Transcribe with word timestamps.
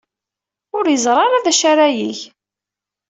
Ur 0.77 0.85
yeẓri 0.87 1.19
ara 1.25 1.43
d 1.43 1.45
acu 1.51 1.65
ara 1.71 1.85
yeg. 1.97 2.19